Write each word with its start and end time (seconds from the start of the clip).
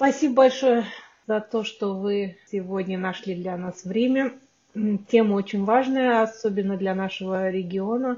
Спасибо 0.00 0.36
большое 0.36 0.86
за 1.26 1.42
то, 1.42 1.62
что 1.62 1.92
вы 1.92 2.38
сегодня 2.50 2.96
нашли 2.96 3.34
для 3.34 3.58
нас 3.58 3.84
время. 3.84 4.32
Тема 5.08 5.34
очень 5.34 5.66
важная, 5.66 6.22
особенно 6.22 6.78
для 6.78 6.94
нашего 6.94 7.50
региона. 7.50 8.16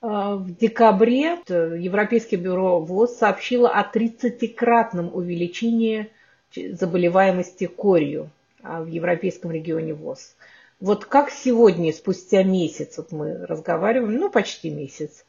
А, 0.00 0.36
в 0.36 0.56
декабре 0.56 1.36
Европейское 1.46 2.40
бюро 2.40 2.80
ВОЗ 2.80 3.18
сообщило 3.18 3.68
о 3.68 3.82
30-кратном 3.82 5.10
увеличении 5.12 6.10
заболеваемости 6.56 7.66
корью 7.66 8.30
а, 8.62 8.80
в 8.80 8.86
европейском 8.86 9.50
регионе 9.50 9.92
ВОЗ. 9.92 10.36
Вот 10.80 11.04
как 11.04 11.28
сегодня, 11.28 11.92
спустя 11.92 12.44
месяц, 12.44 12.96
вот 12.96 13.12
мы 13.12 13.44
разговариваем, 13.44 14.16
ну 14.16 14.30
почти 14.30 14.70
месяц, 14.70 15.26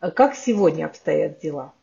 а 0.00 0.10
как 0.10 0.36
сегодня 0.36 0.86
обстоят 0.86 1.38
дела? 1.40 1.74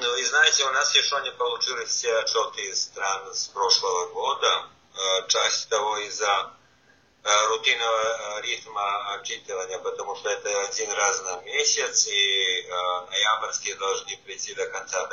Ну 0.00 0.16
и 0.16 0.24
знаете, 0.24 0.64
у 0.64 0.70
нас 0.70 0.94
еще 0.94 1.18
не 1.22 1.32
получились 1.32 1.88
все 1.88 2.14
отчеты 2.18 2.62
из 2.68 2.84
стран 2.84 3.34
с 3.34 3.48
прошлого 3.48 4.08
года. 4.08 4.68
Э, 4.94 5.26
часть 5.28 5.70
того 5.70 5.96
из-за 5.98 6.52
э, 7.24 7.46
рутинного 7.48 8.38
э, 8.38 8.42
ритма 8.42 9.14
отчитывания, 9.14 9.78
потому 9.78 10.14
что 10.16 10.28
это 10.28 10.64
один 10.64 10.90
раз 10.92 11.22
на 11.22 11.36
месяц, 11.42 12.06
и 12.08 12.68
ноябрьские 13.10 13.76
должны 13.76 14.16
прийти 14.18 14.54
до 14.54 14.66
конца 14.66 15.08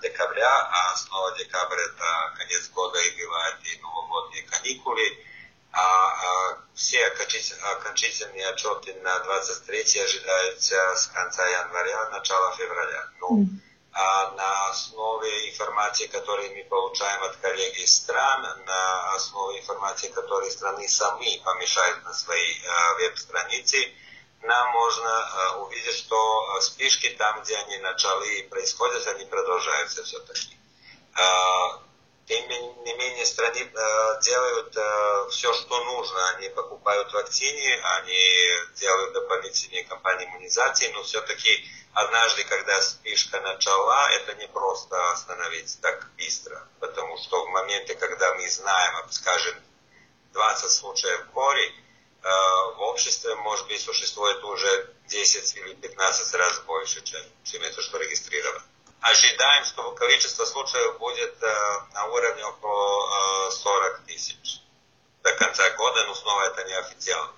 декабря, 0.00 0.68
а 0.70 0.96
снова 0.96 1.36
декабрь 1.36 1.80
это 1.80 2.34
конец 2.36 2.68
года 2.68 3.00
и 3.00 3.24
бывает 3.24 3.56
и 3.64 3.80
новогодние 3.82 4.42
каникулы. 4.44 5.02
А, 5.72 5.80
а 5.80 6.58
все 6.74 7.04
окончательные 7.06 8.46
отчеты 8.48 8.94
на 9.02 9.18
23 9.20 10.00
ожидаются 10.00 10.94
с 10.94 11.06
конца 11.08 11.44
января, 11.48 12.10
начала 12.10 12.54
февраля. 12.56 13.08
Ну, 13.20 13.48
на 13.94 14.68
основе 14.70 15.50
информации, 15.50 16.06
которую 16.06 16.54
мы 16.54 16.64
получаем 16.64 17.22
от 17.24 17.36
коллег 17.36 17.76
из 17.76 17.94
стран, 17.94 18.42
на 18.64 19.14
основе 19.14 19.60
информации, 19.60 20.08
которую 20.08 20.50
страны 20.50 20.88
сами 20.88 21.42
помещают 21.44 22.02
на 22.04 22.14
свои 22.14 22.54
э, 22.54 22.94
веб-страницы, 22.98 23.92
нам 24.42 24.70
можно 24.70 25.08
э, 25.08 25.56
увидеть, 25.58 25.96
что 25.96 26.60
спишки 26.62 27.10
там, 27.18 27.42
где 27.42 27.56
они 27.56 27.78
начали 27.78 28.42
происходят, 28.42 29.06
они 29.08 29.26
продолжаются 29.26 30.02
все-таки. 30.04 30.56
Э, 31.14 31.22
тем 32.26 32.48
не 32.48 32.94
менее, 32.94 33.26
страны 33.26 33.68
делают 34.22 34.76
все, 35.32 35.52
что 35.52 35.84
нужно. 35.84 36.28
Они 36.30 36.48
покупают 36.50 37.12
вакцины, 37.12 37.80
они 37.96 38.48
делают 38.76 39.12
дополнительные 39.12 39.84
кампании 39.84 40.26
иммунизации, 40.26 40.88
но 40.92 41.02
все-таки 41.02 41.68
однажды, 41.92 42.44
когда 42.44 42.80
спишка 42.80 43.40
начала, 43.40 44.10
это 44.12 44.34
не 44.34 44.48
просто 44.48 45.12
остановить 45.12 45.78
так 45.80 46.10
быстро, 46.16 46.66
потому 46.80 47.16
что 47.18 47.44
в 47.44 47.48
моменте, 47.50 47.94
когда 47.94 48.34
мы 48.34 48.48
знаем, 48.48 48.94
скажем, 49.10 49.54
20 50.32 50.70
случаев 50.70 51.26
кори, 51.32 51.68
э, 51.68 52.28
в 52.76 52.80
обществе, 52.82 53.34
может 53.36 53.66
быть, 53.66 53.80
существует 53.80 54.42
уже 54.44 54.94
10 55.08 55.56
или 55.56 55.74
15 55.74 56.34
раз 56.34 56.60
больше, 56.60 57.02
чем, 57.02 57.20
чем 57.44 57.62
это, 57.62 57.82
что 57.82 57.98
регистрировано. 57.98 58.64
Ожидаем, 59.00 59.64
что 59.64 59.90
количество 59.92 60.44
случаев 60.44 60.98
будет 60.98 61.42
э, 61.42 61.80
на 61.92 62.06
уровне 62.06 62.44
около 62.46 63.50
40 63.50 64.00
э, 64.00 64.06
тысяч 64.06 64.60
до 65.22 65.34
конца 65.34 65.68
года, 65.70 66.06
но 66.06 66.14
снова 66.14 66.42
это 66.44 66.64
не 66.64 66.74
официально. 66.74 67.32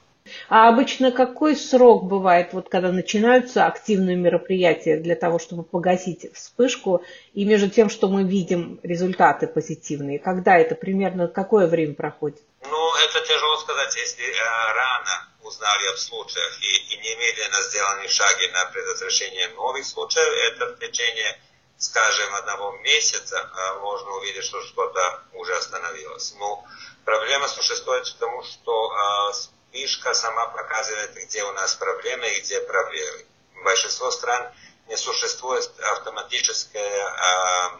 А 0.48 0.68
обычно 0.68 1.12
какой 1.12 1.54
срок 1.54 2.04
бывает, 2.04 2.52
вот 2.52 2.68
когда 2.70 2.90
начинаются 2.92 3.66
активные 3.66 4.16
мероприятия 4.16 4.96
для 4.96 5.16
того, 5.16 5.38
чтобы 5.38 5.62
погасить 5.64 6.32
вспышку, 6.34 7.04
и 7.34 7.44
между 7.44 7.68
тем, 7.68 7.90
что 7.90 8.08
мы 8.08 8.24
видим 8.24 8.80
результаты 8.82 9.46
позитивные, 9.46 10.18
когда 10.18 10.56
это 10.56 10.74
примерно, 10.74 11.28
какое 11.28 11.66
время 11.66 11.94
проходит? 11.94 12.40
Ну, 12.62 12.94
это 13.04 13.20
тяжело 13.26 13.56
сказать, 13.58 13.94
если 13.96 14.24
э, 14.24 14.72
рано 14.74 15.28
узнали 15.42 15.88
об 15.88 15.96
случаях 15.98 16.58
и, 16.62 16.94
и 16.94 16.96
немедленно 16.96 17.62
сделали 17.62 18.06
шаги 18.08 18.48
на 18.52 18.64
предотвращение 18.66 19.48
новых 19.48 19.84
случаев, 19.84 20.52
это 20.52 20.74
в 20.74 20.78
течение, 20.78 21.38
скажем, 21.76 22.34
одного 22.34 22.72
месяца 22.78 23.36
э, 23.36 23.80
можно 23.80 24.10
увидеть, 24.12 24.44
что 24.44 24.62
что-то 24.62 25.22
уже 25.34 25.52
остановилось. 25.52 26.34
Но 26.38 26.64
проблема 27.04 27.46
существует 27.48 28.06
в 28.06 28.16
том, 28.16 28.42
что 28.42 28.90
э, 28.90 29.53
Фишка 29.74 30.14
сама 30.14 30.46
показывает, 30.46 31.14
где 31.14 31.42
у 31.42 31.50
нас 31.52 31.74
проблемы 31.74 32.28
и 32.28 32.40
где 32.42 32.60
проблемы. 32.60 33.24
В 33.56 33.64
большинстве 33.64 34.08
стран 34.12 34.52
не 34.86 34.96
существует 34.96 35.68
автоматическая 35.80 36.80
э, 36.80 37.78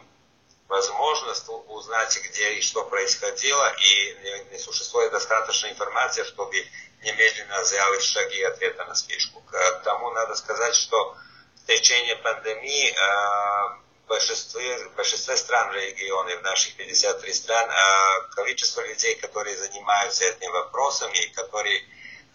возможность 0.67 1.45
узнать, 1.47 2.19
где 2.21 2.55
и 2.55 2.61
что 2.61 2.83
происходило, 2.83 3.73
и 3.79 4.17
не, 4.23 4.51
не 4.51 4.59
существует 4.59 5.13
достаточной 5.13 5.71
информации, 5.71 6.23
чтобы 6.25 6.67
немедленно 7.01 7.63
сделать 7.63 8.03
шаги 8.03 8.43
ответа 8.43 8.83
на 8.83 8.93
спишку. 8.93 9.39
К 9.49 9.81
тому 9.85 10.11
надо 10.11 10.35
сказать, 10.35 10.75
что 10.75 11.15
в 11.63 11.65
течение 11.65 12.17
пандемии 12.17 12.91
э, 12.91 13.84
в 14.05 14.07
большинстве, 14.07 14.87
большинстве 14.95 15.35
стран 15.35 15.71
в 15.71 15.75
регионе, 15.75 16.37
в 16.37 16.43
наших 16.43 16.75
53 16.75 17.33
стран, 17.33 17.69
а 17.69 18.19
количество 18.35 18.81
людей, 18.81 19.15
которые 19.15 19.57
занимаются 19.57 20.25
этим 20.25 20.51
вопросом 20.51 21.11
и 21.11 21.27
которые 21.29 21.81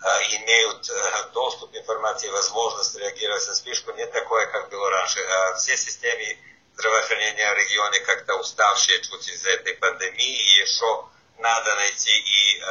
а, 0.03 0.23
имеют 0.23 0.91
э, 0.91 1.31
доступ 1.33 1.73
к 1.73 1.77
информации 1.77 2.29
возможность 2.29 2.97
реагировать 2.97 3.47
на 3.47 3.55
спишку, 3.55 3.93
не 3.93 4.07
такое, 4.07 4.47
как 4.47 4.69
было 4.71 4.91
раньше. 4.91 5.21
А 5.21 5.55
все 5.55 5.77
системы 5.77 6.39
здравоохранения 6.75 7.53
в 7.53 7.57
регионе 7.59 8.01
как-то 8.01 8.35
уставшие 8.37 9.01
чуть 9.03 9.29
из-за 9.29 9.51
этой 9.51 9.75
пандемии, 9.75 10.39
и 10.39 10.61
еще 10.63 11.05
надо 11.41 11.75
найти 11.75 12.11
и 12.11 12.59
э, 12.59 12.63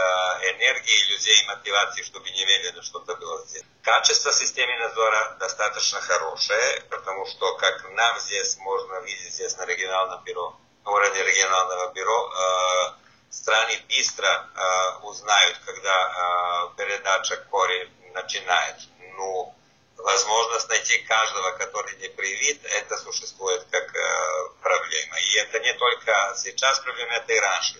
энергии 0.52 1.12
людей, 1.12 1.42
и 1.42 1.48
мотивации, 1.48 2.04
чтобы 2.04 2.30
немедленно 2.30 2.82
что-то 2.82 3.16
было 3.16 3.46
сделано. 3.46 3.70
Качество 3.82 4.32
системы 4.32 4.78
надзора 4.80 5.38
достаточно 5.40 6.00
хорошее, 6.02 6.82
потому 6.90 7.26
что, 7.26 7.56
как 7.58 7.90
нам 7.92 8.20
здесь 8.20 8.58
можно 8.58 9.02
видеть, 9.02 9.34
здесь 9.34 9.58
на 9.58 9.66
региональном 9.66 10.24
бюро, 10.24 10.56
на 10.86 10.92
уровне 10.92 11.24
регионального 11.24 11.92
бюро, 11.94 12.32
э, 12.32 13.10
страны 13.32 13.74
быстро 13.88 14.28
э, 14.28 15.06
узнают, 15.06 15.60
когда 15.66 16.70
э, 16.72 16.78
передача 16.78 17.38
кори 17.50 17.92
начинается. 18.14 18.88
Ну, 19.18 19.56
возможность 20.04 20.70
найти 20.70 20.98
каждого, 21.08 21.52
который 21.52 21.96
не 22.02 22.10
привит, 22.10 22.60
это 22.64 22.98
существует 22.98 23.66
как 23.70 23.96
э, 23.96 24.00
проблема. 24.62 25.16
И 25.20 25.38
это 25.40 25.60
не 25.60 25.74
только 25.74 26.34
сейчас 26.36 26.80
проблема, 26.80 27.14
это 27.14 27.34
и 27.34 27.40
раньше 27.40 27.78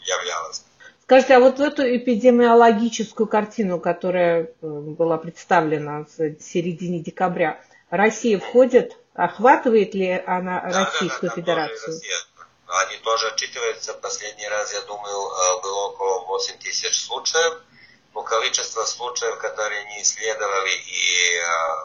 являлось. 0.00 0.64
Скажите, 1.02 1.36
а 1.36 1.40
вот 1.40 1.58
в 1.58 1.62
эту 1.62 1.82
эпидемиологическую 1.82 3.26
картину, 3.26 3.80
которая 3.80 4.42
э, 4.42 4.46
была 4.60 5.16
представлена 5.16 6.04
в 6.04 6.40
середине 6.40 7.00
декабря, 7.00 7.60
Россия 7.90 8.38
входит, 8.38 8.96
охватывает 9.14 9.94
ли 9.94 10.22
она 10.26 10.60
да, 10.60 10.84
Российскую 10.84 11.30
да, 11.30 11.36
да, 11.36 11.42
Федерацию? 11.42 11.94
Россия. 11.94 12.16
Они 12.66 12.98
тоже 12.98 13.28
отчитываются. 13.28 13.94
Последний 13.94 14.46
раз, 14.48 14.74
я 14.74 14.82
думаю, 14.82 15.16
э, 15.16 15.62
было 15.62 15.88
около 15.88 16.26
8 16.26 16.58
тысяч 16.58 17.00
случаев 17.00 17.62
но 18.14 18.22
количество 18.22 18.84
случаев, 18.84 19.38
которые 19.38 19.84
не 19.84 20.02
исследовали 20.02 20.70
и 20.70 21.36
э, 21.36 21.42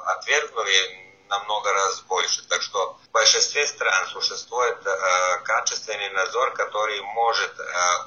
отвергнули, 0.08 1.04
намного 1.30 1.74
раз 1.74 2.02
больше. 2.02 2.48
Так 2.48 2.62
что 2.62 2.98
в 3.08 3.12
большинстве 3.12 3.66
стран 3.66 4.08
существует 4.08 4.78
э, 4.86 5.40
качественный 5.44 6.10
надзор, 6.10 6.54
который 6.54 7.02
может 7.02 7.60
э, 7.60 7.64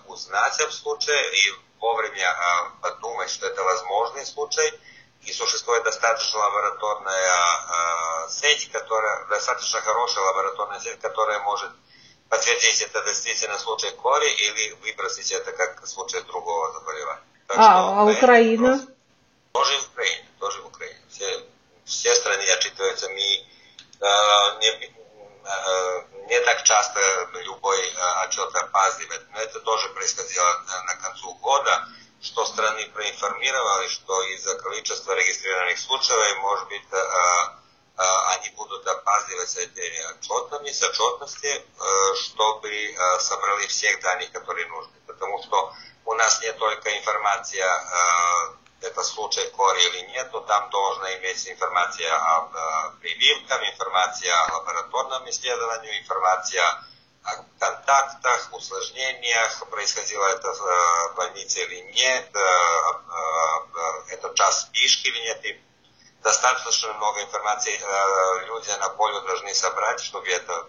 узнать 0.06 0.60
об 0.60 0.70
случае 0.70 1.34
и 1.34 1.52
вовремя 1.80 2.34
подумать, 2.80 3.30
что 3.30 3.46
это 3.46 3.62
возможный 3.62 4.24
случай. 4.24 4.72
И 5.22 5.32
существует 5.32 5.82
достаточно 5.82 6.38
лабораторная 6.38 8.28
сеть, 8.28 8.70
которая, 8.70 9.26
достаточно 9.26 9.80
хорошая 9.80 10.24
лабораторная 10.24 10.78
сеть, 10.78 11.00
которая 11.00 11.40
может 11.40 11.70
подтвердить 12.28 12.80
это 12.82 13.02
действительно 13.02 13.58
случай 13.58 13.90
кори 13.90 14.30
или 14.30 14.72
выбросить 14.82 15.32
это 15.32 15.52
как 15.52 15.84
случай 15.86 16.20
другого 16.22 16.72
заболевания. 16.72 17.22
Так 17.46 17.58
а, 17.58 18.00
а 18.00 18.04
Украина? 18.04 18.86
Тоже 19.52 19.78
в 19.78 19.86
Украине, 19.92 20.24
тоже 20.38 20.62
в 20.62 20.66
Украине. 20.66 21.00
Все, 21.08 21.46
все 21.84 22.14
страны 22.14 22.42
отчитываются. 22.42 23.08
Мы 23.08 23.20
э, 23.20 23.44
не, 24.60 24.68
э, 24.68 26.02
не 26.28 26.40
так 26.40 26.62
часто 26.64 27.00
любой 27.44 27.78
э, 27.78 27.92
отчет 28.24 28.54
опаздывает, 28.54 29.26
но 29.32 29.40
это 29.40 29.60
тоже 29.60 29.88
происходило 29.90 30.64
на, 30.68 30.82
на 30.84 30.94
концу 30.96 31.34
года, 31.34 31.88
что 32.20 32.44
страны 32.46 32.88
проинформировали, 32.92 33.88
что 33.88 34.22
из-за 34.34 34.58
количества 34.58 35.12
регистрированных 35.12 35.78
случаев, 35.78 36.38
может 36.42 36.68
быть, 36.68 36.82
э, 36.92 37.55
они 37.96 38.50
будут 38.50 38.86
опаздывать 38.86 39.48
с 39.48 39.56
этой 39.56 40.06
отчетами, 40.10 40.70
с 40.70 40.82
отчетности, 40.82 41.46
э, 41.46 42.14
чтобы 42.14 42.68
э, 42.68 43.20
собрали 43.20 43.66
всех 43.66 44.00
данных, 44.00 44.30
которые 44.32 44.66
нужны. 44.68 44.92
Потому 45.06 45.42
что 45.42 45.72
у 46.04 46.14
нас 46.14 46.42
не 46.42 46.52
только 46.52 46.96
информация, 46.98 47.66
э, 47.66 48.86
это 48.86 49.02
случай 49.02 49.46
кори 49.48 49.82
или 49.88 50.08
нет, 50.12 50.28
но 50.32 50.40
там 50.40 50.68
должна 50.70 51.16
иметь 51.16 51.48
информация 51.48 52.14
о 52.14 52.92
прививках, 53.00 53.62
информация 53.72 54.34
о 54.34 54.58
лабораторном 54.58 55.28
исследовании, 55.30 55.98
информация 56.00 56.84
контактах, 57.58 58.52
усложнениях, 58.52 59.68
происходило 59.70 60.26
это 60.26 60.52
в 60.52 61.14
больнице 61.16 61.64
или 61.64 61.80
нет, 61.92 62.30
это 64.10 64.34
час 64.34 64.62
спишки 64.62 65.08
или 65.08 65.20
нет. 65.20 65.44
И 65.46 65.60
достаточно 66.26 66.92
много 66.94 67.22
информации 67.22 67.72
люди 68.48 68.68
на 68.80 68.88
поле 68.90 69.20
должны 69.26 69.54
собрать, 69.54 70.00
чтобы 70.00 70.26
это 70.28 70.66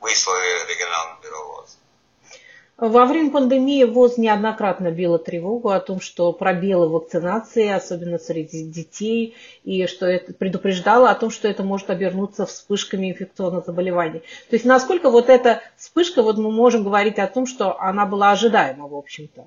выслали 0.00 0.66
региональному 0.68 1.22
бюро 1.22 1.38
ВОЗ. 1.48 1.78
Во 2.78 3.04
время 3.04 3.30
пандемии 3.30 3.84
ВОЗ 3.84 4.16
неоднократно 4.16 4.90
била 4.90 5.18
тревогу 5.18 5.68
о 5.68 5.80
том, 5.80 6.00
что 6.00 6.32
пробелы 6.32 6.88
вакцинации, 6.88 7.68
особенно 7.68 8.18
среди 8.18 8.64
детей, 8.64 9.36
и 9.64 9.86
что 9.86 10.06
это 10.06 10.32
предупреждало 10.32 11.10
о 11.10 11.14
том, 11.14 11.30
что 11.30 11.46
это 11.46 11.62
может 11.62 11.90
обернуться 11.90 12.46
вспышками 12.46 13.10
инфекционных 13.10 13.66
заболеваний. 13.66 14.20
То 14.48 14.56
есть 14.56 14.64
насколько 14.64 15.10
вот 15.10 15.28
эта 15.28 15.62
вспышка, 15.76 16.22
вот 16.22 16.38
мы 16.38 16.50
можем 16.50 16.82
говорить 16.82 17.18
о 17.18 17.26
том, 17.26 17.46
что 17.46 17.78
она 17.78 18.06
была 18.06 18.32
ожидаема, 18.32 18.88
в 18.88 18.96
общем-то? 18.96 19.46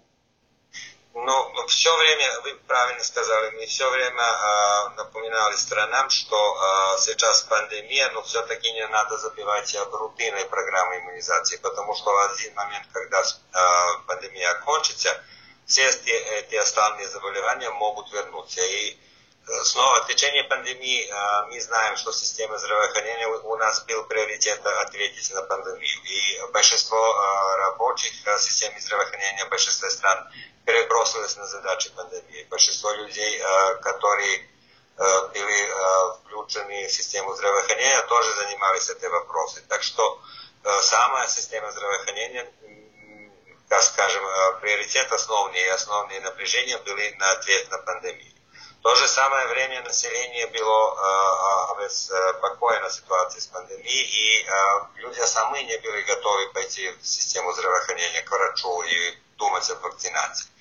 Но 1.26 1.68
все 1.68 1.96
время, 1.98 2.42
вы 2.42 2.56
правильно 2.68 3.04
сказали, 3.04 3.56
мы 3.56 3.66
все 3.66 3.90
время 3.90 4.24
э, 4.24 4.90
напоминали 4.98 5.56
странам, 5.56 6.10
что 6.10 6.36
э, 6.36 7.00
сейчас 7.00 7.42
пандемия, 7.44 8.10
но 8.12 8.22
все-таки 8.24 8.72
не 8.74 8.86
надо 8.88 9.18
забивать 9.18 9.76
рутинной 9.92 10.46
программы 10.46 11.00
иммунизации, 11.00 11.58
потому 11.58 11.96
что 11.96 12.12
в 12.12 12.32
один 12.32 12.54
момент, 12.56 12.88
когда 12.92 13.22
э, 13.22 14.08
пандемия 14.08 14.52
окончится, 14.52 15.18
все 15.66 15.88
эти, 15.88 16.10
эти 16.10 16.56
остальные 16.56 17.08
заболевания 17.08 17.70
могут 17.70 18.12
вернуться. 18.12 18.62
И 18.62 18.98
снова 19.64 20.04
в 20.04 20.08
течение 20.08 20.44
пандемии 20.46 21.12
мы 21.50 21.60
знаем, 21.60 21.98
что 21.98 22.12
система 22.12 22.58
здравоохранения 22.58 23.28
у 23.28 23.56
нас 23.58 23.84
был 23.86 24.04
приоритет 24.06 24.66
ответить 24.66 25.32
на 25.34 25.42
пандемию. 25.44 26.00
И 26.06 26.52
большинство 26.52 27.56
рабочих 27.58 28.14
систем 28.40 28.74
здравоохранения 28.80 29.46
в 29.46 29.50
большинстве 29.50 29.90
стран 29.90 30.30
перебросились 30.66 31.36
на 31.38 31.46
задачи 31.48 31.90
пандемии. 31.92 32.48
Большинство 32.50 32.92
людей, 32.94 33.42
которые 33.82 34.50
были 34.98 35.70
включены 36.22 36.88
в 36.88 36.92
систему 36.92 37.34
здравоохранения, 37.36 38.02
тоже 38.04 38.34
занимались 38.36 38.90
этим 38.90 39.12
вопросом. 39.12 39.64
Так 39.68 39.84
что 39.84 40.22
самая 40.82 41.28
система 41.28 41.72
здравоохранения, 41.72 42.50
как 43.68 43.82
скажем, 43.82 44.24
приоритет 44.62 45.12
основные 45.12 45.74
основные 45.74 46.22
напряжения 46.22 46.78
были 46.78 47.12
на 47.20 47.32
ответ 47.32 47.70
на 47.72 47.80
пандемию. 47.80 48.33
То 48.84 48.96
же 48.96 49.08
самое 49.08 49.48
время 49.48 49.82
население 49.84 50.48
было 50.48 51.72
обеспокоено 51.72 52.90
ситуацией 52.90 53.42
с 53.42 53.48
пандемией, 53.48 54.04
и 54.04 54.46
люди 55.00 55.22
сами 55.22 55.60
не 55.60 55.78
были 55.78 56.02
готовы 56.02 56.50
пойти 56.50 56.90
в 56.90 57.08
систему 57.08 57.54
здравоохранения 57.54 58.22
к 58.24 58.30
врачу 58.32 58.82
и 58.84 59.18
думать 59.38 59.70
о 59.72 59.76
вакцинации 59.76 60.54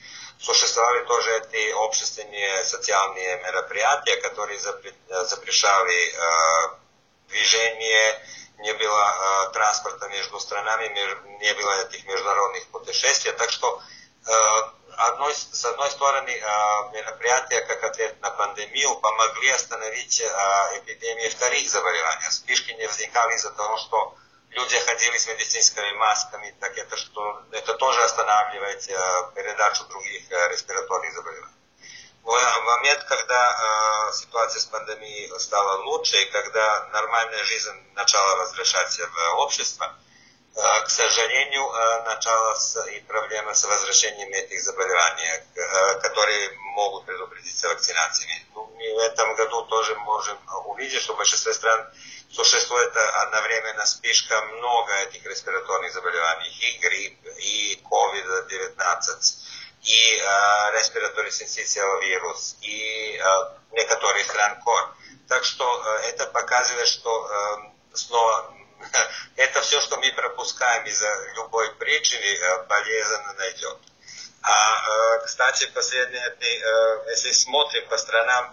существовали 0.43 1.05
тоже 1.05 1.31
эти 1.39 1.71
общественные 1.87 2.65
социальные 2.65 3.39
мероприятия, 3.45 4.17
которые 4.17 4.59
запрещали 4.59 6.09
э, 6.09 6.77
движение, 7.29 8.27
не 8.59 8.73
было 8.73 9.47
э, 9.49 9.53
транспорта 9.53 10.09
между 10.09 10.41
странами, 10.41 10.89
не 11.41 11.55
было 11.55 11.83
этих 11.83 12.05
международных 12.07 12.67
путешествий. 12.69 13.33
Так 13.33 13.51
что 13.51 13.81
э, 14.27 14.33
одной, 15.09 15.35
с 15.35 15.65
одной 15.65 15.91
стороны 15.91 16.31
мероприятия 16.93 17.61
как 17.63 17.83
ответ 17.85 18.21
на 18.21 18.31
пандемию 18.31 18.95
помогли 18.97 19.51
остановить 19.51 20.21
эпидемию 20.21 21.31
вторых 21.31 21.69
заболеваний. 21.69 22.31
Спишки 22.31 22.73
не 22.73 22.87
возникали 22.87 23.35
из-за 23.35 23.51
того, 23.53 23.77
что 23.79 24.17
люди 24.51 24.79
ходили 24.79 25.17
с 25.17 25.27
медицинскими 25.27 25.93
масками, 25.93 26.55
так 26.61 26.77
это, 26.77 26.97
что, 26.97 27.43
это 27.53 27.75
тоже 27.75 28.03
останавливает 28.03 28.89
э, 28.89 29.33
передачу 29.35 29.85
других 29.87 30.31
респираторных 30.51 31.15
заболеваний. 31.15 31.55
В 32.23 32.63
момент, 32.65 33.03
когда 33.05 34.11
ситуация 34.13 34.61
с 34.61 34.67
пандемией 34.67 35.41
стала 35.41 35.83
лучше, 35.83 36.17
и 36.17 36.31
когда 36.31 36.89
нормальная 36.93 37.43
жизнь 37.45 37.73
начала 37.95 38.37
возвращаться 38.37 39.09
в 39.09 39.39
общество, 39.39 39.87
э, 39.87 40.12
к 40.55 40.89
сожалению, 40.89 41.63
э, 41.63 42.03
началась 42.05 42.77
и 42.93 43.01
проблема 43.01 43.55
с 43.55 43.65
возвращением 43.65 44.29
этих 44.35 44.61
заболеваний, 44.61 45.25
э, 45.25 46.01
которые 46.01 46.53
могут 46.75 47.07
предупредиться 47.07 47.69
вакцинациями. 47.69 48.47
Ну, 48.55 48.67
мы 48.77 48.95
в 48.95 48.99
этом 48.99 49.35
году 49.35 49.63
тоже 49.63 49.95
можем 49.97 50.37
увидеть, 50.67 51.01
что 51.01 51.15
в 51.15 51.17
большинстве 51.17 51.55
стран 51.55 51.89
существует 52.31 52.95
одновременно 52.97 53.87
слишком 53.87 54.47
много 54.59 54.93
этих 55.03 55.25
респираторных 55.25 55.93
заболеваний, 55.93 56.49
и 56.49 56.79
грипп, 56.79 57.27
и 57.39 57.83
COVID-19, 57.91 59.35
и 59.83 60.15
респираторный 60.75 61.33
синцитиал 61.33 62.01
вирус, 62.01 62.57
и 62.63 63.21
некоторые 63.73 64.25
стран 64.25 64.61
кор. 64.61 64.95
Так 65.29 65.45
что 65.45 65.97
это 66.05 66.27
показывает, 66.27 66.89
что 66.89 67.27
э, 67.27 67.97
снова 67.97 68.55
это 69.37 69.61
все, 69.63 69.81
что 69.81 69.97
мы 69.99 70.13
пропускаем 70.13 70.85
из-за 70.87 71.09
любой 71.37 71.71
причины, 71.75 72.25
э, 72.25 72.67
болезнь 72.67 73.23
найдет. 73.39 73.79
А, 74.43 74.83
э, 75.19 75.25
кстати, 75.25 75.71
последние, 75.75 76.25
э, 76.25 77.11
если 77.11 77.33
смотрим 77.33 77.87
по 77.89 77.97
странам, 77.97 78.53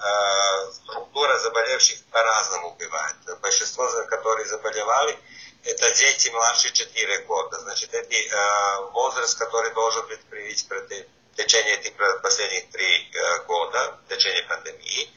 структура 0.73 1.37
заболевших 1.39 2.03
по-разному 2.11 2.75
бывает. 2.77 3.15
Большинство, 3.41 3.87
которые 4.05 4.45
заболевали, 4.47 5.17
это 5.63 5.91
дети 5.95 6.29
младше 6.29 6.71
4 6.71 7.19
года. 7.25 7.59
Значит, 7.59 7.93
это 7.93 8.89
возраст, 8.93 9.37
который 9.37 9.73
должен 9.73 10.07
быть 10.07 10.23
привить 10.25 10.65
в 10.69 11.35
течение 11.35 11.75
этих 11.75 11.93
последних 12.21 12.69
3 12.69 13.11
года, 13.47 13.97
в 14.05 14.09
течение 14.09 14.43
пандемии. 14.43 15.09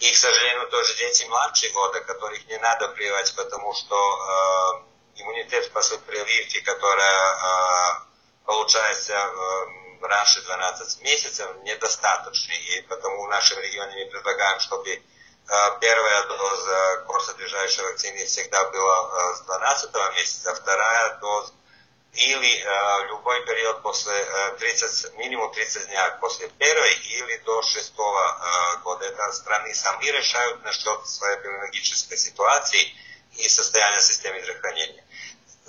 И, 0.00 0.10
к 0.10 0.16
сожалению, 0.16 0.68
тоже 0.68 0.96
дети 0.96 1.24
младше 1.24 1.68
года, 1.70 2.00
которых 2.00 2.46
не 2.46 2.58
надо 2.58 2.88
прививать, 2.88 3.34
потому 3.36 3.72
что 3.74 4.84
иммунитет 5.14 5.70
после 5.72 5.98
прививки, 5.98 6.60
которая 6.60 8.06
получается 8.46 9.14
раньше 10.00 10.42
12 10.42 11.02
месяцев 11.02 11.48
недостаточны, 11.62 12.52
и 12.52 12.82
потому 12.82 13.24
в 13.24 13.28
нашем 13.28 13.58
регионе 13.60 14.04
мы 14.04 14.10
предлагаем, 14.10 14.60
чтобы 14.60 14.90
э, 14.90 15.00
первая 15.80 16.24
доза 16.24 17.04
курсодержащей 17.06 17.82
вакцины 17.82 18.24
всегда 18.24 18.64
была 18.70 19.32
э, 19.32 19.36
с 19.36 19.40
12 19.42 19.94
месяца, 20.14 20.54
вторая 20.54 21.18
доза 21.20 21.52
или 22.12 22.62
э, 22.62 23.06
любой 23.08 23.44
период 23.46 23.82
после 23.82 24.12
30, 24.58 25.14
минимум 25.14 25.52
30 25.52 25.86
дней 25.86 25.98
после 26.20 26.48
первой 26.48 26.92
или 26.94 27.36
до 27.38 27.62
шестого 27.62 28.78
года. 28.82 29.06
Это 29.06 29.32
страны 29.32 29.74
сами 29.74 30.06
решают 30.06 30.62
насчет 30.64 31.06
своей 31.06 31.40
биологической 31.40 32.16
ситуации 32.16 32.92
и 33.36 33.48
состояния 33.48 34.00
системы 34.00 34.40
здравоохранения 34.42 35.04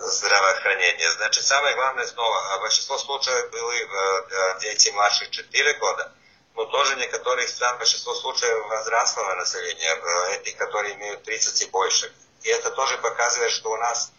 здравоохранения. 0.07 1.11
Значит, 1.11 1.45
самое 1.45 1.75
главное 1.75 2.07
снова, 2.07 2.59
большинство 2.59 2.97
случаев 2.97 3.51
были 3.51 3.83
э, 3.83 4.59
дети 4.61 4.89
младше 4.91 5.29
4 5.29 5.73
года, 5.75 6.11
но 6.55 6.65
тоже 6.65 6.95
некоторых 6.95 7.47
стран 7.49 7.77
большинство 7.77 8.13
случаев 8.15 8.67
возрастного 8.67 9.35
населения, 9.35 9.93
э, 9.93 10.35
эти, 10.37 10.51
которые 10.55 10.95
имеют 10.95 11.23
30 11.23 11.61
и 11.61 11.65
больше. 11.67 12.11
И 12.43 12.49
это 12.49 12.71
тоже 12.71 12.97
показывает, 12.97 13.51
что 13.51 13.71
у 13.71 13.77
нас 13.77 14.11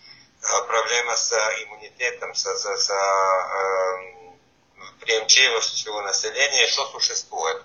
проблема 0.43 1.17
с 1.17 1.33
иммунитетом, 1.65 2.35
с, 2.35 2.45
с, 2.45 2.77
с 2.77 2.91
э, 2.91 2.95
приемчивостью 5.01 5.95
населения 6.03 6.65
еще 6.65 6.85
существует. 6.87 7.63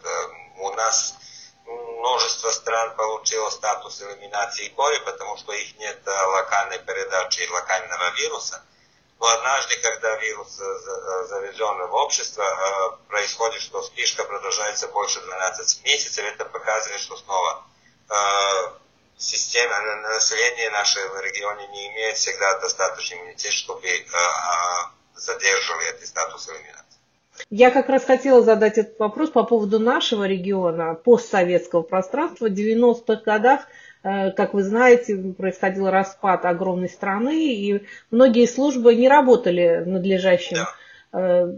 У 0.58 0.72
нас 0.72 1.16
множество 1.66 2.52
стран 2.52 2.96
получило 2.96 3.50
статус 3.50 4.02
элиминации 4.02 4.70
кори, 4.70 5.00
потому 5.00 5.38
что 5.38 5.54
их 5.54 5.78
нет 5.78 6.00
э, 6.06 6.12
локальной 6.12 6.80
передачи 6.80 7.48
локального 7.52 8.12
вируса. 8.16 8.64
Но 9.20 9.28
однажды, 9.28 9.76
когда 9.82 10.16
вирус 10.18 10.60
э, 10.60 11.24
завезен 11.26 11.88
в 11.88 11.94
общество, 11.96 12.44
э, 12.44 13.08
происходит, 13.10 13.62
что 13.62 13.82
спишка 13.84 14.24
продолжается 14.24 14.88
больше 14.90 15.20
12 15.22 15.84
месяцев. 15.84 16.24
Это 16.26 16.46
показывает, 16.46 17.02
что 17.02 17.18
снова 17.18 17.64
система, 19.18 19.74
население 20.14 20.70
нашего 20.70 21.22
региона 21.22 21.68
не 21.72 21.88
имеет 21.90 22.18
всегда 22.18 22.60
достаточный 22.60 23.18
иммунитет, 23.18 23.52
чтобы 23.52 23.88
задерживали 25.16 25.90
этот 25.90 26.08
статус 26.08 26.48
элиминации. 26.50 26.98
Я 27.50 27.72
как 27.72 27.90
раз 27.90 28.04
хотела 28.04 28.42
задать 28.42 28.78
этот 28.78 29.00
вопрос 29.00 29.30
по 29.30 29.44
поводу 29.44 29.80
нашего 29.80 30.28
региона, 30.28 30.96
постсоветского 30.96 31.82
пространства. 31.84 32.48
В 32.48 32.52
90-х 32.52 33.22
годах, 33.26 33.62
э, 34.04 34.32
как 34.32 34.54
вы 34.54 34.64
знаете, 34.64 35.16
происходил 35.38 35.90
распад 35.90 36.46
огромной 36.46 36.90
страны, 36.90 37.54
и 37.54 37.86
многие 38.12 38.48
службы 38.48 38.96
не 38.96 39.08
работали 39.08 39.84
в 39.84 39.88
надлежащем 39.88 40.66
э, 41.14 41.54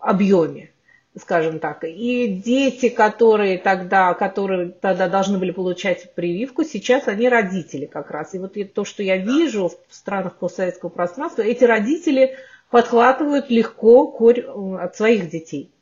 объеме. 0.00 0.69
Скажем 1.18 1.58
так. 1.58 1.84
И 1.84 2.28
дети, 2.28 2.88
которые 2.88 3.58
тогда, 3.58 4.14
которые 4.14 4.70
тогда 4.70 5.08
должны 5.08 5.38
были 5.38 5.50
получать 5.50 6.14
прививку, 6.14 6.64
сейчас 6.64 7.08
они 7.08 7.28
родители 7.28 7.86
как 7.86 8.10
раз. 8.10 8.34
И 8.34 8.38
вот 8.38 8.56
то, 8.74 8.84
что 8.84 9.02
я 9.02 9.16
вижу 9.16 9.68
в 9.68 9.94
странах 9.94 10.36
постсоветского 10.36 10.90
пространства, 10.90 11.42
эти 11.42 11.64
родители 11.64 12.38
подхватывают 12.70 13.50
легко 13.50 14.06
корь 14.06 14.40
э, 14.40 14.76
от 14.80 14.96
своих 14.96 15.28
детей. 15.28 15.72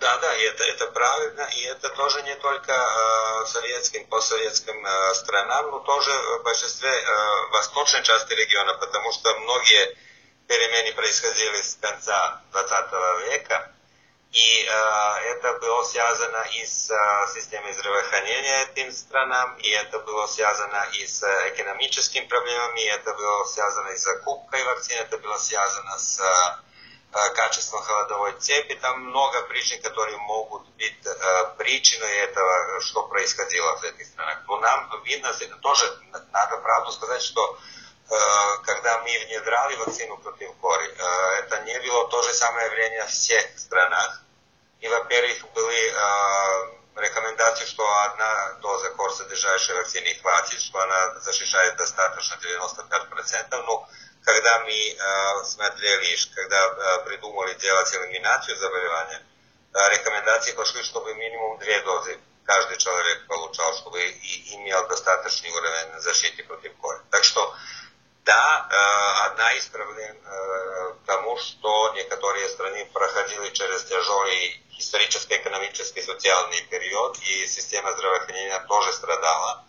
Да, 0.00 0.18
да, 0.18 0.34
и 0.34 0.42
это, 0.42 0.64
это 0.64 0.86
правильно, 0.88 1.48
и 1.56 1.62
это 1.62 1.88
тоже 1.90 2.22
не 2.22 2.34
только 2.34 2.72
э, 2.72 3.46
советским, 3.46 4.04
постсоветским 4.06 4.84
э, 4.84 5.14
странам, 5.14 5.70
но 5.70 5.78
тоже 5.78 6.10
в 6.10 6.42
большинстве 6.42 6.90
э, 6.90 7.50
восточной 7.52 8.02
части 8.02 8.32
региона, 8.32 8.74
потому 8.80 9.12
что 9.12 9.32
многие 9.38 9.96
перемены 10.48 10.92
происходили 10.94 11.62
с 11.62 11.78
конца 11.80 12.42
20 12.50 13.30
века, 13.30 13.71
и 14.32 14.64
э, 14.64 15.36
это 15.36 15.58
было 15.58 15.82
связано 15.84 16.42
и 16.56 16.64
с 16.64 16.90
э, 16.90 17.34
системой 17.34 17.74
здравоохранения 17.74 18.62
этим 18.62 18.90
странам, 18.90 19.56
и 19.58 19.68
это 19.68 19.98
было 19.98 20.26
связано 20.26 20.88
и 20.94 21.06
с 21.06 21.22
экономическими 21.48 22.24
проблемами, 22.24 22.80
и 22.80 22.86
это 22.86 23.12
было 23.12 23.44
связано 23.44 23.88
и 23.88 23.96
с 23.96 24.04
закупкой 24.04 24.64
вакцин, 24.64 24.96
это 25.00 25.18
было 25.18 25.36
связано 25.36 25.98
с 25.98 26.18
э, 26.18 27.34
качеством 27.34 27.82
холодовой 27.82 28.32
цепи. 28.38 28.74
Там 28.76 29.02
много 29.02 29.42
причин, 29.48 29.82
которые 29.82 30.16
могут 30.16 30.66
быть 30.78 31.04
э, 31.04 31.44
причиной 31.58 32.16
этого, 32.20 32.80
что 32.80 33.02
происходило 33.08 33.76
в 33.76 33.84
этих 33.84 34.06
странах. 34.06 34.38
Но 34.48 34.58
нам 34.60 35.02
видно, 35.04 35.30
тоже 35.60 35.84
надо 36.32 36.56
правду 36.56 36.90
сказать, 36.92 37.20
что 37.20 37.54
э, 37.54 37.81
когда 38.64 38.98
мы 38.98 39.18
внедряли 39.26 39.76
вакцину 39.76 40.18
против 40.18 40.52
кори, 40.60 40.86
э, 40.86 41.38
это 41.40 41.60
не 41.60 41.78
было 41.80 42.08
то 42.08 42.22
же 42.22 42.34
самое 42.34 42.68
время 42.70 43.06
в 43.06 43.10
всех 43.10 43.58
странах 43.58 44.22
и, 44.80 44.88
во-первых, 44.88 45.50
были 45.54 45.92
э, 45.92 47.00
рекомендации, 47.00 47.64
что 47.64 47.82
одна 48.04 48.58
доза 48.60 48.90
кор-содержащей 48.90 49.74
вакцины 49.74 50.14
хватит, 50.20 50.60
что 50.60 50.80
она 50.80 51.20
защищает 51.20 51.76
достаточно 51.76 52.34
95%. 52.34 53.62
Но 53.66 53.88
когда 54.24 54.60
мы 54.60 54.72
э, 54.72 55.44
смотрели, 55.44 56.16
когда 56.34 56.98
придумали 57.06 57.54
делать 57.54 57.94
элиминацию 57.94 58.56
заболевания, 58.58 59.22
рекомендации 59.72 60.52
пошли, 60.52 60.82
чтобы 60.82 61.14
минимум 61.14 61.58
две 61.58 61.80
дозы 61.80 62.18
каждый 62.44 62.76
человек 62.76 63.26
получал, 63.26 63.74
чтобы 63.76 64.01
система 77.82 77.92
здравоохранения 77.92 78.60
тоже 78.68 78.92
страдала. 78.92 79.64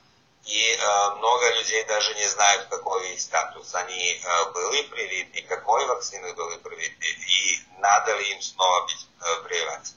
И 0.46 0.76
э, 0.76 1.16
много 1.16 1.50
людей 1.56 1.84
даже 1.86 2.14
не 2.16 2.28
знают, 2.28 2.68
какой 2.70 3.14
их 3.14 3.22
статус. 3.22 3.74
Они 3.76 4.14
э, 4.14 4.52
были 4.52 4.82
привиты, 4.84 5.42
какой 5.44 5.86
вакцины 5.86 6.34
были 6.34 6.58
привиты, 6.58 7.06
и 7.08 7.80
надо 7.80 8.14
ли 8.18 8.32
им 8.32 8.42
снова 8.42 8.86
быть 8.86 9.08
э, 9.22 9.44
прививаться. 9.44 9.94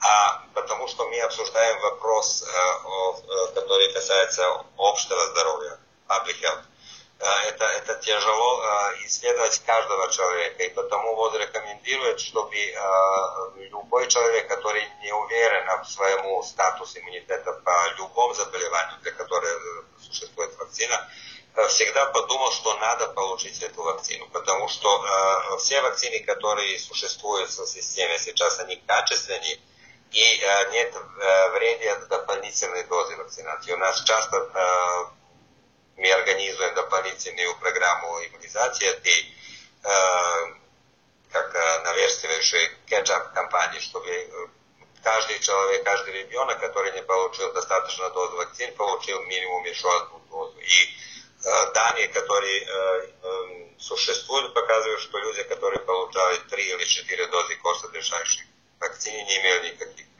А 0.00 0.42
потому 0.54 0.88
что 0.88 1.08
мы 1.08 1.20
обсуждаем 1.20 1.80
вопрос, 1.80 2.42
э, 2.42 2.46
о, 2.84 3.16
э, 3.16 3.54
который 3.54 3.92
касается 3.92 4.64
общего 4.76 5.26
здоровья, 5.28 5.78
public 6.08 6.40
health. 6.42 6.64
Это, 7.18 7.64
это 7.64 7.94
тяжело 8.02 8.62
исследовать 9.06 9.62
каждого 9.64 10.10
человека, 10.12 10.62
и 10.64 10.68
потому 10.68 11.14
вот 11.14 11.34
рекомендует, 11.34 12.20
чтобы 12.20 12.54
любой 13.70 14.06
человек, 14.08 14.48
который 14.48 14.86
не 15.02 15.12
уверен 15.12 15.82
в 15.82 15.88
своем 15.88 16.42
статусе 16.42 17.00
иммунитета 17.00 17.52
по 17.64 17.88
любому 17.96 18.34
заболеванию, 18.34 18.98
для 19.00 19.12
которого 19.12 19.84
существует 19.98 20.54
вакцина, 20.58 21.08
всегда 21.68 22.06
подумал, 22.06 22.52
что 22.52 22.76
надо 22.78 23.08
получить 23.08 23.62
эту 23.62 23.82
вакцину, 23.82 24.28
потому 24.28 24.68
что 24.68 24.88
э, 24.88 25.56
все 25.58 25.80
вакцины, 25.80 26.20
которые 26.20 26.78
существуют 26.78 27.50
в 27.50 27.66
системе 27.66 28.18
сейчас, 28.18 28.60
они 28.60 28.76
качественные, 28.86 29.58
и 30.12 30.20
э, 30.20 30.70
нет 30.72 30.94
э, 30.94 31.50
вреда 31.50 32.06
дополнительной 32.06 32.84
дозы 32.84 33.16
вакцинации. 33.16 33.72
У 33.72 33.78
нас 33.78 34.02
часто 34.02 34.36
э, 34.36 35.04
mi 35.96 36.10
organizujemo 36.12 36.74
doполнительную 36.74 37.56
программу 37.56 38.24
иммунизации, 38.26 39.00
и 39.04 39.34
э, 39.84 40.54
как 41.32 41.54
э, 41.54 41.82
навешивающий 41.84 42.70
кетчап 42.86 43.32
кампании, 43.32 43.80
чтобы 43.80 44.50
каждый 45.02 45.38
человек, 45.40 45.84
каждый 45.84 46.14
ребенок, 46.22 46.60
который 46.60 46.92
не 46.92 47.02
получил 47.02 47.52
достаточно 47.52 48.10
доз 48.10 48.32
вакцин, 48.32 48.74
получил 48.74 49.22
еще 49.22 49.88
одну 49.96 50.18
дозу. 50.30 50.58
И 50.58 50.96
э, 51.44 51.72
данные, 51.72 52.08
которые 52.08 52.62
э, 52.62 53.08
э, 53.22 53.68
существуют, 53.78 54.52
показывают, 54.54 55.00
что 55.00 55.18
люди, 55.18 55.42
которые 55.44 55.80
получали 55.80 56.38
три 56.50 56.64
или 56.72 56.84
четыре 56.84 57.26
дозы 57.26 57.56
косодышащих 57.56 58.46
вакцин, 58.80 59.14
не 59.14 59.38
имели 59.38 59.72
никаких 59.72 60.06
проблем. 60.08 60.15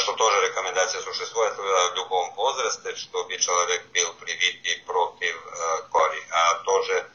Что 0.00 0.14
тоже 0.14 0.48
рекомендация 0.48 1.02
существует 1.02 1.54
в 1.58 1.94
любом 1.94 2.32
возрасте, 2.34 2.96
чтобы 2.96 3.36
человек 3.36 3.84
был 3.92 4.14
привит 4.14 4.64
и 4.64 4.82
против 4.86 5.36
э, 5.46 5.82
кори. 5.90 6.22
А 6.30 6.54
тоже 6.64 7.06